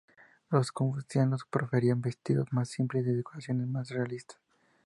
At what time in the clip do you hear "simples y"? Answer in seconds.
2.69-3.11